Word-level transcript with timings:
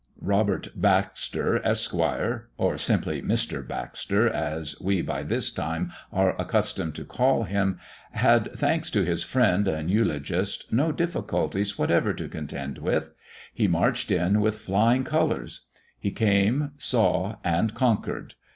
Robert 0.23 0.69
Baxter, 0.73 1.61
Esq., 1.63 1.93
or, 1.93 2.77
simply 2.77 3.21
Mr. 3.21 3.67
Baxter, 3.67 4.27
as 4.27 4.75
we 4.81 5.03
by 5.03 5.21
this 5.21 5.51
time 5.51 5.91
are 6.11 6.35
accustomed 6.41 6.95
to 6.95 7.05
call 7.05 7.43
him, 7.43 7.77
had, 8.13 8.51
thanks 8.53 8.89
to 8.89 9.05
his 9.05 9.21
friend 9.21 9.67
and 9.67 9.91
eulogist, 9.91 10.73
no 10.73 10.91
difficulties 10.91 11.77
whatever 11.77 12.15
to 12.15 12.27
contend 12.27 12.79
with. 12.79 13.13
He 13.53 13.67
marched 13.67 14.09
in 14.09 14.41
with 14.41 14.55
flying 14.57 15.03
colours. 15.03 15.67
He 15.99 16.09
came, 16.09 16.71
saw, 16.79 17.35
and 17.43 17.75
conquered. 17.75 18.33